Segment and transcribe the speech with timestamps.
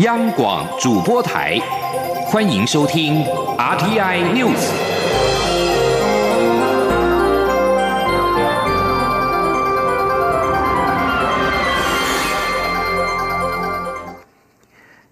[0.00, 1.56] 央广主播台，
[2.26, 3.22] 欢迎收听
[3.56, 4.72] RTI News。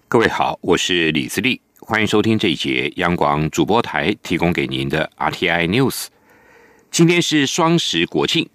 [0.09, 6.07] 各位好，我是李自立，欢迎收听这一节央广主播台提供给您的 RTI News。
[6.91, 8.49] 今天是双十国庆。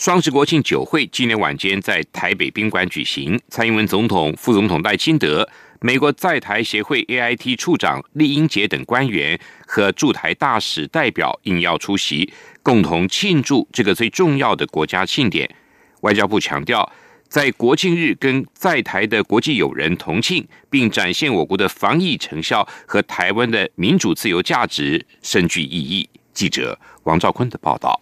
[0.00, 5.46] 双十国庆酒会今天晚间在台北宾馆举行，蔡英文总统、副总统赖清德、
[5.82, 12.32] 美国在台协会 AIT 处长厉英杰等官员和驻台大使代表应邀出席，
[12.62, 15.54] 共同庆祝这个最重要的国家庆典。
[16.00, 16.90] 外交部强调，
[17.28, 26.08] 在国庆日跟在台的国际友人同庆，并展现我国的防疫成效和台湾的民主自由价值，深具意义。
[26.32, 28.00] 记者王兆坤的报道。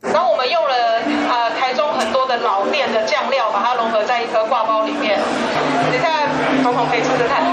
[0.00, 0.83] 然后我们用了
[2.92, 5.20] 的酱料，把它融合在一颗挂包里面。
[5.90, 6.28] 等下
[6.62, 7.44] 总统可以试试看。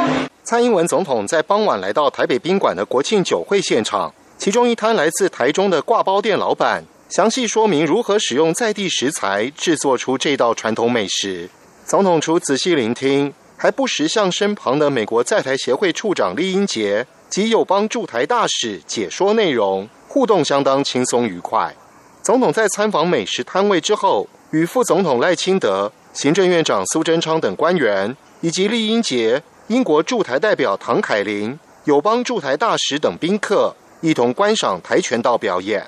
[0.43, 11.49] 蔡英文总统在傍晚来到台北宾馆的国庆酒会现场，其中一摊来自台中的挂包店老板，详细说明如何使用在地食材制作出这道传统美食。
[11.85, 21.73] 总统除仔细聆听，还不时向身旁的美国在台协会处长厉英杰及友邦驻台大使解说内容，互动相当轻松愉快。
[22.21, 35.87] 总统在参访美食摊位之后，与副总统赖清德、行政院长苏贞昌等官员，以及厉英杰、英国驻台代表唐凯琳、友邦驻台大使等宾客，一同观赏跆拳道表演。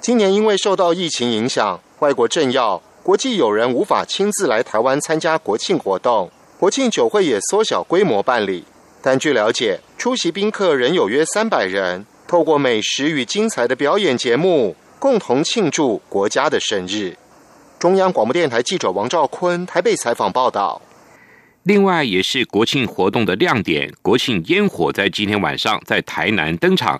[0.00, 8.64] 今年因为受到疫情影响，外国政要、国际友人无法亲自来台湾参加国庆活动，国庆酒会也缩小规模办理。
[9.02, 14.76] 但据了解，出席宾客仍有约三百人，透过美食与精彩的表演节目。
[15.00, 17.14] 共同庆祝国家的生日。
[17.84, 20.80] 中央广播电台记者王兆坤台北采访报道。
[21.64, 26.98] 另外，也是国庆活动的亮点，国庆烟火在今天晚上在台南登场，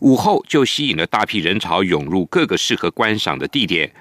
[0.00, 3.92] 午后就吸引了大批人潮涌入各个适合观赏的地点。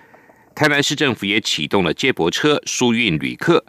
[0.55, 3.63] 台南市政府也启动了接驳车疏运旅客，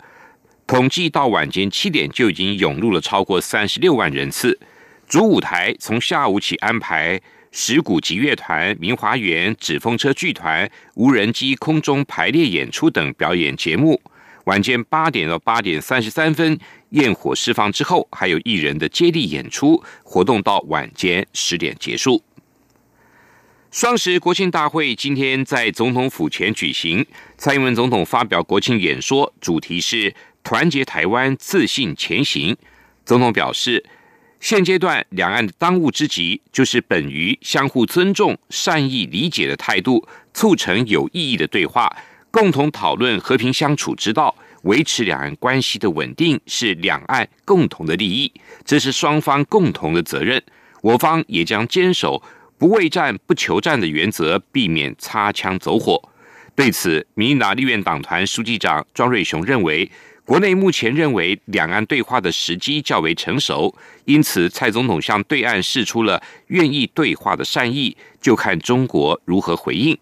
[0.66, 4.58] 统计到晚间七点就已经涌入了超过三十六万人次。
[5.06, 7.20] 主舞台从下午起安排。
[7.50, 14.00] 石鼓集乐团、明华园纸风车剧团、无人机空中排列演出等表演节目。
[14.44, 16.58] 晚间八点到八点三十三分，
[16.90, 22.22] 焰火释放之后，还有艺人的接力演出活动到晚间十点结束。
[23.70, 27.04] 双十国庆大会今天在总统府前举行，
[27.36, 32.56] 蔡英文总统发表国庆演说，主题是团结台湾，自信前行。
[33.04, 33.84] 总统表示。
[34.40, 41.94] 现阶段，两岸的当务之急就是本于相互尊重、善意理解的态度，促成有意义的对话，
[42.30, 44.32] 共同讨论和平相处之道，
[44.62, 48.32] 维持两岸关系的稳定，是两岸共同的利益，
[48.64, 50.40] 这是双方共同的责任。
[50.82, 52.22] 我方也将坚守
[52.56, 56.00] 不畏战、不求战的原则，避免擦枪走火。
[56.54, 59.90] 对此，民进党立院党团书记长庄瑞雄认为。
[60.28, 63.74] 国内目前认为两岸对话的时机较为成熟，
[64.04, 69.96] 因此蔡总统向对岸示出了愿意对话的善意，就看中国如何回应。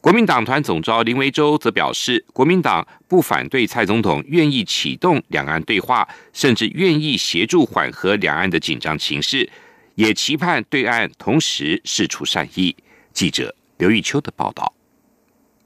[0.00, 9.50] 国民党团总召林维洲则表示，国民党不反对蔡总统愿意启动两岸对话，甚至愿意协助缓和两岸的紧张情势，
[9.96, 12.76] 也期盼对岸同时释出善意。
[13.12, 14.72] 记者刘玉秋的报道。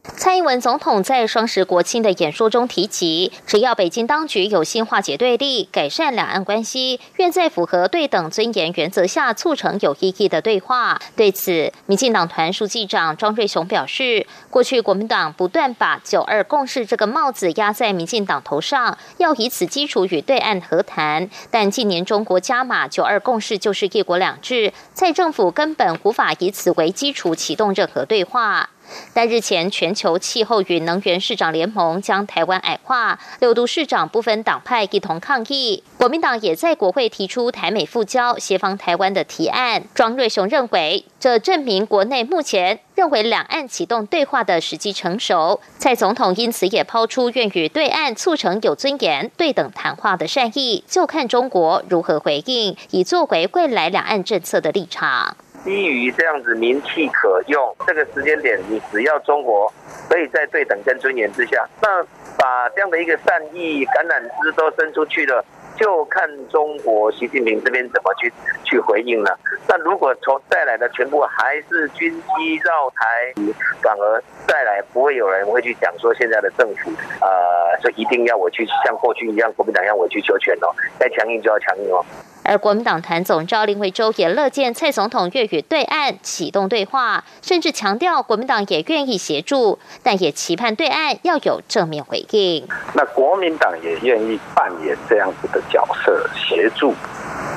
[0.05, 11.01] 蔡英文总统在双十国庆的演说中提及，只要北京当局有心化解对立、改善两岸关系，愿在符合对等尊严原则下促成有意义的对话。
[11.15, 21.31] 对此，民进党团书记长庄瑞雄表示，过去国民党不断把“九二共识”这个帽子压在民进党头上，要以此基础与对岸和谈。
[21.51, 28.71] 但近年中国加码“九二共识”就是一国两制，蔡政府根本无法以此为基础启动任何对话。
[29.15, 35.83] 但日前，全球气候与能源市长联盟将台湾矮化，六都市长不分党派一同抗议。
[35.97, 39.85] 国民党也在国会提出台美复交、协防台湾的提案。
[39.95, 45.61] 庄瑞雄认为，这证明国内目前认为两岸启动对话的时机成熟。
[45.79, 55.37] 蔡总统因此也抛出愿与对岸促成有尊严、对等谈话的善意，就看中国如何回应，以作为未来两岸政策的立场。
[55.65, 59.73] 基于这样子名气可用，这个时间点，你只要中国
[60.09, 62.03] 可以在对等跟尊严之下，那
[62.37, 65.45] 把这样的一个善意橄榄枝都伸出去了，
[65.77, 68.33] 就看中国习近平这边怎么去
[68.65, 69.39] 去回应了。
[69.69, 73.33] 那如果从带来的全部还是军机绕台，
[73.81, 82.05] 反而带来不会有人会去讲说现在的政府呃，说一定要我去像过去一样，国民党要我去求全哦，该强硬就要强硬哦。
[82.45, 92.67] 而国民党团总召林维洲也乐见蔡总统粤语对岸启动对话，甚至强调国民党也愿意协助，但也期盼对岸要有正面回应。
[92.95, 96.93] 那国民党也愿意扮演这样子的角色，协助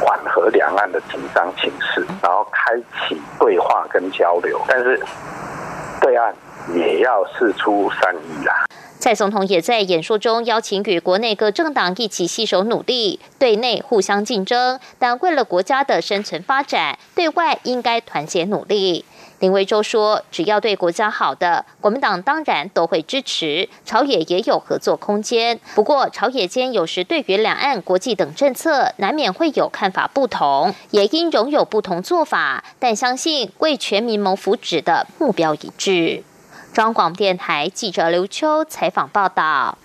[0.01, 2.77] 缓和两岸的紧张情势，然后开
[3.07, 4.61] 启对话跟交流。
[4.67, 5.01] 但是
[5.99, 6.33] 对岸
[6.75, 8.65] 也要示出善意啦。
[8.97, 19.05] 蔡总统也在演说中邀请与国内各政党一起携手努力，对内互相竞争，但为了国家的生存发展，对外应该团结努力。
[19.39, 23.69] 林维洲说：“只要对国家好的，国民党当然都会支持。
[23.85, 36.23] 朝野也有合作空间，不过朝野间有时对于两岸国际等政策，难免会有看法不同，也应拥有不同做法，但相信为全民谋福祉的目标一致。”
[36.75, 39.77] 中广电台记者刘秋采访报道：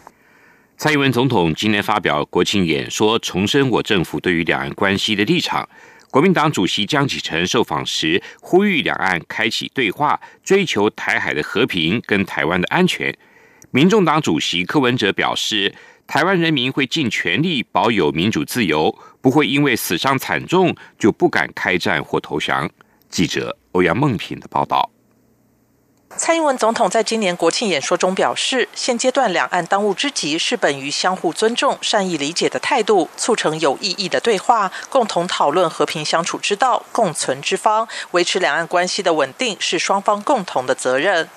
[0.77, 5.69] 蔡英文总统今天发表国庆演说，重申我政府对于两岸关系的立场。
[6.11, 13.17] 国民党主席江启臣受访时呼吁两岸开启对话，追求台海的和平跟台湾的安全。
[13.71, 15.73] 民众党主席柯文哲表示，
[16.09, 22.69] 台湾人民会尽全力保有民主自由，不会因为死伤惨重就不敢开战或投降。
[23.09, 24.91] 记者欧阳梦平的报道。
[26.17, 41.29] 蔡英文总统在今年国庆演说中表示，现阶段两岸当务之急是本于相互尊重、善意理解的态度，促成有意义的对话，共同讨论和平相处之道、共存之方，维持两岸关系的稳定是双方共同的责任。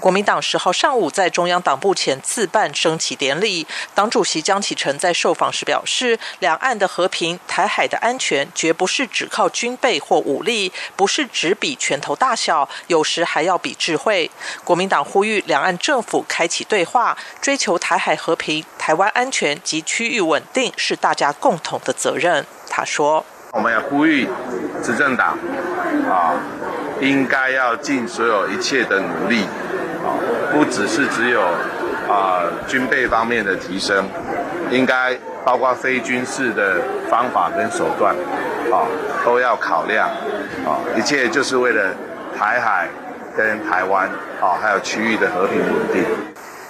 [0.00, 14.19] 国民党十号上午在中央党部前自办升旗典礼，党主席江启臣在受访时表示，两岸的和平、台海的安全，绝不是只靠军备或武力，不是只比拳头大小，有时还要比智慧。
[14.64, 22.44] 国民党呼吁两岸政府开启对话，追求台海和平、台湾安全及区域稳定是大家共同的责任。
[22.68, 24.26] 他说：“我们要呼吁
[24.82, 25.36] 执政党
[26.08, 26.34] 啊，
[27.00, 29.44] 应该要尽所有一切的努力
[30.04, 30.14] 啊，
[30.52, 31.42] 不只是只有
[32.08, 34.08] 啊军备方面的提升，
[34.70, 36.80] 应该包括非军事的
[37.10, 38.14] 方法跟手段
[38.72, 38.86] 啊，
[39.24, 40.08] 都要考量
[40.64, 41.92] 啊，一切就是为了
[42.38, 42.88] 台海。”
[43.36, 44.08] 跟台湾
[44.40, 46.04] 啊，还有区域的和平稳定。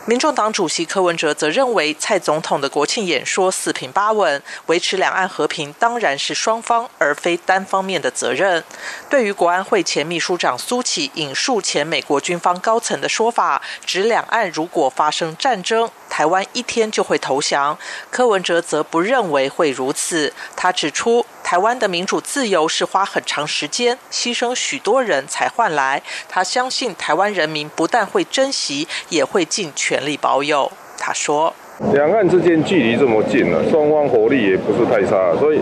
[0.07, 8.65] 民众党主席柯文哲则认为，蔡总统的国庆演说四平八稳，维持两岸和平当然是双方而非单方面的责任。
[9.09, 17.79] 对于国安会前秘书长苏启引述前美国军方高层的说法，指两岸如果发生战争，台湾一天就会投降，
[18.11, 20.35] 柯文哲则不认为会如此。
[20.55, 26.03] 他指出，台湾的民主自由是花很长时间、牺牲许多人才换来。
[26.29, 30.71] 他相信台湾人民不但会珍惜，也会尽全力保有。
[30.99, 31.55] 他说。
[31.95, 35.59] 两岸之间距离这么近了，双方火力也不是太差，所以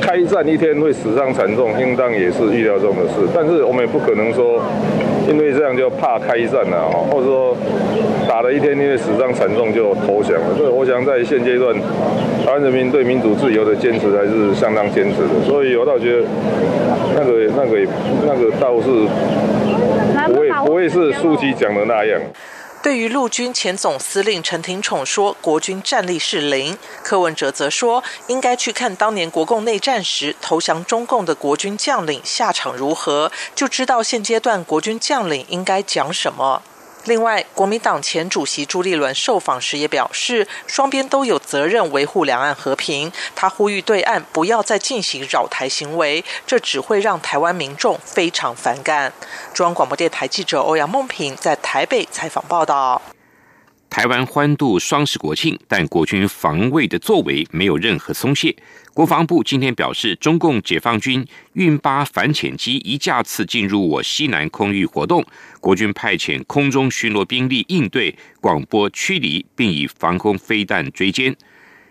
[0.00, 3.26] 开战一天会死伤惨重，应当也是预料中的事。
[3.34, 4.62] 但是我们也不可能说，
[5.26, 7.56] 因为这样就怕开战了，或者说
[8.28, 10.54] 打了一天，因为死伤惨重就投降了。
[10.56, 11.74] 所以我想在现阶段，
[12.44, 15.42] 台湾人民对民主自由的坚持还是相当坚持的。
[15.48, 16.26] 所以我倒觉得，
[17.16, 17.78] 那个、那个、
[18.26, 18.88] 那个倒是
[20.28, 22.20] 不会不会是书记讲的那样。
[22.84, 36.60] 对于陆军前总司令陈廷宠说国军战力是零，柯文哲则说应该去看当年国共内战时投降中共的国军将领下场如何，就知道现阶段国军将领应该讲什么。
[37.04, 43.12] 另外，国民党前主席朱立伦受访时也表示，双边都有责任维护两岸和平。
[43.34, 49.12] 他呼吁对岸不要再进行扰台行为，这只会让台湾民众非常反感。
[49.52, 53.02] 中央广播电台记者欧阳梦平在台北采访报道。
[53.94, 58.52] 台湾欢度双十国庆，但国军防卫的作为没有任何松懈。
[58.92, 65.24] 国防部今天表示，中共解放军运八反潜机一架次进入我西南空域活动，
[65.60, 71.32] 国军派遣空中巡逻兵力应对，广播驱离，并以防空飞弹追歼。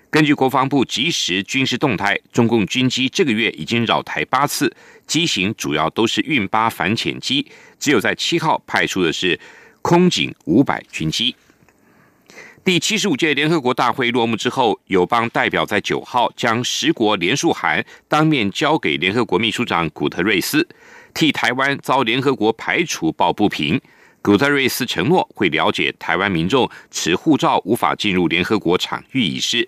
[0.09, 4.75] 根据国防部即时军事动态，中共军机这个月已经扰台八次，
[5.07, 7.47] 机型主要都是运八反潜机，
[7.79, 9.39] 只有在七号派出的是
[9.81, 11.33] 空警五百军机。
[12.65, 20.65] 第七十五届联合国大会落幕之后，友邦代表在九号将十国联署函当面交给联合国秘书长古特瑞斯，
[21.13, 23.81] 替台湾遭联合国排除抱不平。
[24.21, 29.67] 古特瑞斯承诺会了解台湾民众持护照无法进入联合国场域一事。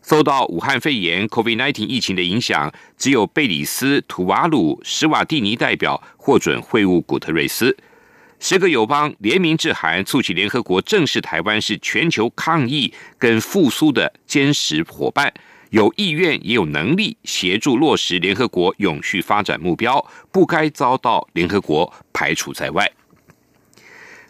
[0.00, 7.76] 受到武汉肺炎 （COVID-19） 疫情的影响，只有贝里斯、图瓦鲁、史瓦蒂尼代表获准会晤古特瑞斯。
[8.44, 15.32] 十个友邦联名致函，促请联合国正视台湾是全球抗疫跟复苏的坚实伙伴，
[15.70, 22.90] 有意愿也有能力协助落实联合国永续发展目标，不该遭到联合国排除在外。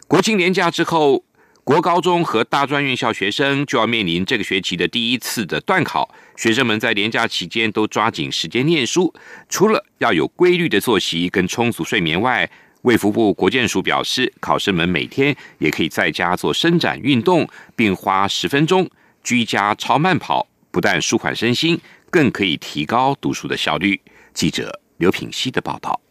[0.07, 1.23] 国庆年假之后。
[1.65, 9.13] 国高中和大专院校学生就要面临这个学期的第一次的断考，学生们在连假期间都抓紧时间念书，
[9.47, 12.51] 除了要有规律的作息跟充足睡眠外，
[12.83, 17.47] 卫福部国健署表示，考生们每天也可以在家做伸展运动，
[17.77, 18.89] 并花十分钟
[19.23, 21.79] 居家超慢跑，不但舒缓身心，
[22.11, 24.01] 更可以提高读书的效率。
[24.33, 26.01] 记者刘品希的报道。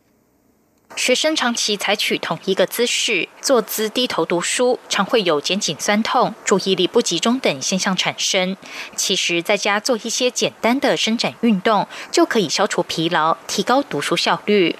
[0.95, 8.57] 学生长期采取同一个姿势坐姿低头读书，常会有肩颈酸痛、注意力不集中等现象产生。
[8.95, 14.77] 其实，在家做一些简单的伸展运动，就可以消除疲劳，提高读书效率。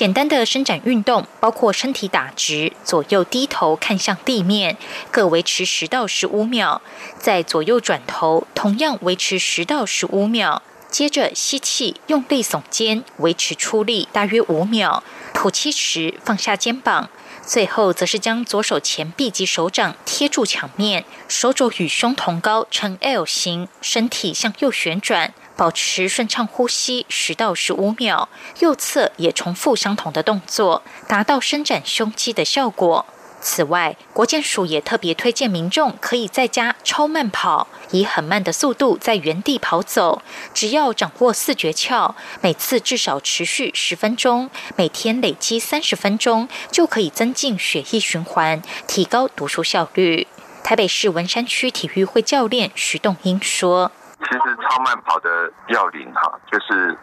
[0.00, 4.78] 简单的伸展运动包括身体打直、左右低头看向地面，
[5.10, 6.80] 各维持十到十五秒；
[7.18, 10.62] 再左右转头，同样维持十到十五秒。
[10.90, 15.04] 接着吸气，用力耸肩，维持出力大约五秒。
[15.34, 17.10] 吐气时放下肩膀。
[17.44, 28.30] 最后则是将左手前臂及手掌贴住墙面，手肘与胸同高，呈 L 型，身体向右旋转，保持顺畅呼吸十到十五秒。
[28.60, 33.04] 右侧也重复相同的动作，达到伸展胸肌的效果。
[33.42, 40.22] 此外，国健署也特别推荐民众可以在家超慢跑，以很慢的速度在原地跑走。
[40.54, 50.26] 只要掌握四诀窍，每次至少持续十分钟，每天累积三十分钟，就可以增进血液循环，提高读书效率。
[50.64, 53.92] 台北市文山区体育会教练徐栋英说。
[54.30, 56.96] 其实超慢跑的要领哈，就是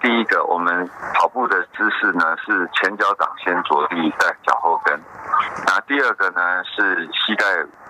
[0.00, 4.96] 第一个，我们跑步的姿势呢是前脚掌先着地，再脚后跟。
[5.66, 7.44] 那第二个呢是膝盖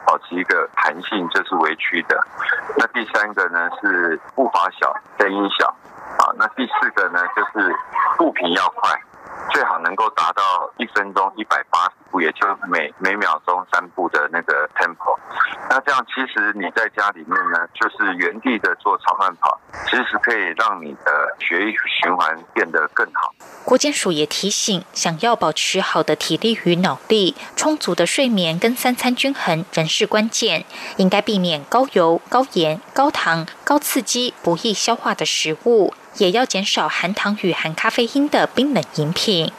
[0.06, 2.18] 保持一个弹性，这是微曲的。
[2.78, 5.68] 那第三个呢是步伐小，声音小。
[6.18, 7.76] 啊，那第四个呢就是
[8.16, 8.98] 步频要快。
[9.50, 15.16] 最好能够达到一分钟一百八十步，也就每每秒钟三步的那个 tempo。
[15.68, 23.32] 那这样其实你在家里面呢，就是原地的做超慢跑，其实可以让你的血液循环变得更好。
[23.64, 30.64] 国健署也提醒，想要保持好的体力与脑力，充足的睡眠跟三餐均衡仍是关键。
[30.96, 35.94] 应该避免高油、高盐、高糖、高刺激、不易消化的食物。
[36.18, 39.50] 也要减少含糖与含咖啡因的冰冷饮品。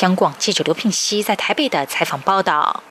[0.00, 2.82] 央广记者刘聘熙在台北的采访报道：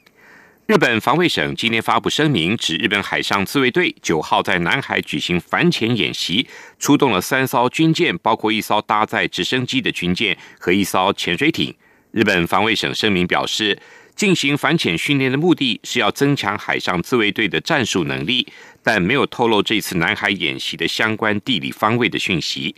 [0.66, 6.48] 日本防卫省今天发布声明，指日本海上自卫队九号在南海举行反潜演习，
[6.80, 11.74] 出动了三艘军舰，包括一艘搭载直升机的军舰和一艘潜水艇。
[12.12, 13.80] 日本防卫省声明表示，
[14.16, 18.48] 进行反潜训练的目的是要增强海上自卫队的战术能力，
[18.84, 22.76] 但没有透露这次南海演习的相关地理方位的讯息。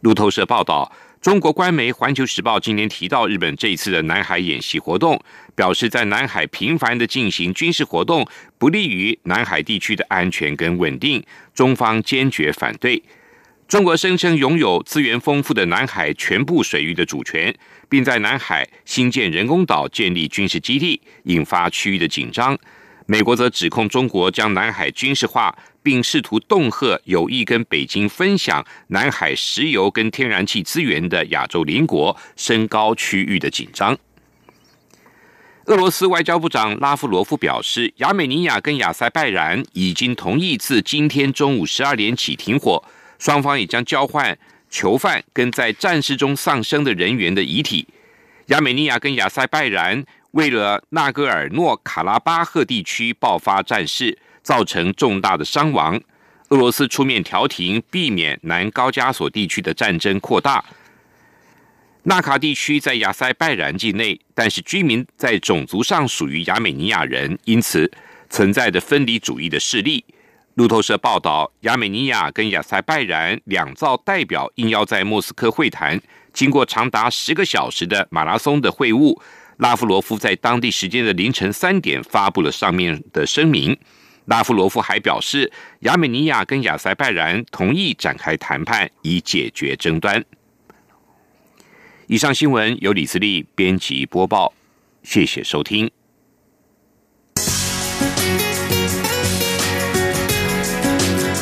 [0.00, 0.90] 路透社报道，
[1.20, 5.20] 中国官媒《环球时报》今天提到，日本这一次的南海演习活动，
[5.54, 8.26] 表示在南海频繁的进行军事活动，
[8.56, 11.22] 不利于南海地区的安全跟稳定，
[11.54, 13.02] 中方坚决反对。
[13.68, 17.54] 中国声称拥有资源丰富的南海全部水域的主权，
[17.88, 22.58] 并在南海新建人工岛、建立军事基地，引发区域的紧张。
[23.10, 25.52] 美国则指控中国将南海军事化，
[25.82, 33.98] 并试图恫吓有意跟北京分享南海石油跟天然气资源的亚洲邻国，升高区域的紧张。
[35.64, 42.80] 俄罗斯外交部长拉夫罗夫表示，亚美尼亚跟亚塞拜然已经同意自今天中午十二点起停火，
[43.18, 44.38] 双方也将交换
[44.70, 47.88] 囚犯跟在战事中丧生的人员的遗体。
[48.46, 50.04] 亚美尼亚跟亚塞拜然。
[50.32, 56.00] 为了纳戈尔诺卡拉巴赫地区爆发战事，造成重大的伤亡，
[56.50, 60.64] 俄罗斯出面调停，避免南高加索地区的战争扩大。
[62.04, 67.90] 纳卡地区在亚塞拜然境内，但是居民在种族上属于亚美尼亚人，因此
[68.30, 70.04] 存在着分离主义的势力。
[70.54, 76.00] 路透社报道，亚美尼亚跟亚塞拜然两造代表应邀在莫斯科会谈，
[76.32, 79.20] 经过长达十个小时的马拉松的会晤。
[79.60, 83.76] 拉夫罗夫在当地时间的凌晨三点发布了上面的声明。
[84.24, 90.24] 拉夫罗夫还表示，亚美尼亚跟亚塞拜然同意展开谈判，以解决争端。
[92.06, 94.54] 以上新闻由李思利编辑播报，
[95.02, 95.90] 谢谢收听。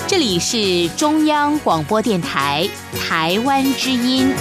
[0.08, 4.32] 这里是中央广播电台台湾之音。